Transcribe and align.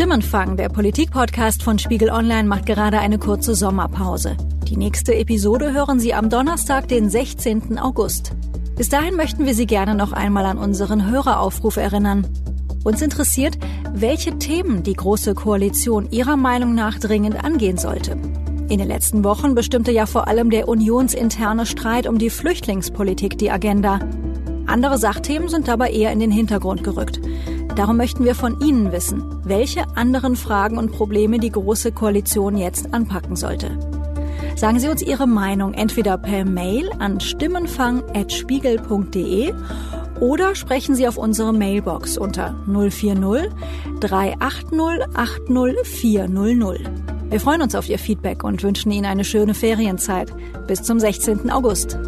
Stimmenfang, 0.00 0.56
der 0.56 0.70
Politik-Podcast 0.70 1.62
von 1.62 1.78
Spiegel 1.78 2.08
Online, 2.08 2.48
macht 2.48 2.64
gerade 2.64 3.00
eine 3.00 3.18
kurze 3.18 3.54
Sommerpause. 3.54 4.34
Die 4.66 4.78
nächste 4.78 5.14
Episode 5.14 5.74
hören 5.74 6.00
Sie 6.00 6.14
am 6.14 6.30
Donnerstag, 6.30 6.88
den 6.88 7.10
16. 7.10 7.78
August. 7.78 8.32
Bis 8.78 8.88
dahin 8.88 9.14
möchten 9.14 9.44
wir 9.44 9.54
Sie 9.54 9.66
gerne 9.66 9.94
noch 9.94 10.12
einmal 10.12 10.46
an 10.46 10.56
unseren 10.56 11.10
Höreraufruf 11.10 11.76
erinnern. 11.76 12.26
Uns 12.82 13.02
interessiert, 13.02 13.58
welche 13.92 14.38
Themen 14.38 14.82
die 14.82 14.94
Große 14.94 15.34
Koalition 15.34 16.10
Ihrer 16.10 16.38
Meinung 16.38 16.74
nach 16.74 16.98
dringend 16.98 17.44
angehen 17.44 17.76
sollte. 17.76 18.12
In 18.70 18.78
den 18.78 18.88
letzten 18.88 19.22
Wochen 19.22 19.54
bestimmte 19.54 19.92
ja 19.92 20.06
vor 20.06 20.28
allem 20.28 20.48
der 20.48 20.66
unionsinterne 20.66 21.66
Streit 21.66 22.06
um 22.06 22.16
die 22.16 22.30
Flüchtlingspolitik 22.30 23.36
die 23.36 23.50
Agenda. 23.50 24.00
Andere 24.66 24.96
Sachthemen 24.96 25.50
sind 25.50 25.68
dabei 25.68 25.90
eher 25.90 26.10
in 26.10 26.20
den 26.20 26.30
Hintergrund 26.30 26.84
gerückt. 26.84 27.20
Darum 27.80 27.96
möchten 27.96 28.24
wir 28.26 28.34
von 28.34 28.60
Ihnen 28.60 28.92
wissen, 28.92 29.24
welche 29.42 29.96
anderen 29.96 30.36
Fragen 30.36 30.76
und 30.76 30.92
Probleme 30.92 31.38
die 31.38 31.50
Große 31.50 31.92
Koalition 31.92 32.58
jetzt 32.58 32.92
anpacken 32.92 33.36
sollte. 33.36 33.78
Sagen 34.54 34.78
Sie 34.78 34.88
uns 34.88 35.00
Ihre 35.00 35.26
Meinung 35.26 35.72
entweder 35.72 36.18
per 36.18 36.44
Mail 36.44 36.90
an 36.98 37.20
stimmenfang.spiegel.de 37.20 39.54
oder 40.20 40.54
sprechen 40.54 40.94
Sie 40.94 41.08
auf 41.08 41.16
unsere 41.16 41.54
Mailbox 41.54 42.18
unter 42.18 42.54
040 42.66 43.50
380 44.00 44.78
80 45.14 45.78
400. 45.82 46.80
Wir 47.30 47.40
freuen 47.40 47.62
uns 47.62 47.74
auf 47.74 47.88
Ihr 47.88 47.98
Feedback 47.98 48.44
und 48.44 48.62
wünschen 48.62 48.92
Ihnen 48.92 49.06
eine 49.06 49.24
schöne 49.24 49.54
Ferienzeit. 49.54 50.34
Bis 50.66 50.82
zum 50.82 51.00
16. 51.00 51.50
August. 51.50 51.98